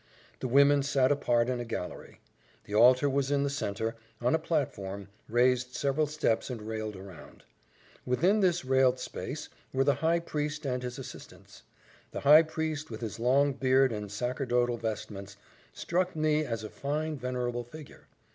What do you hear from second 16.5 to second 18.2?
a fine venerable figure.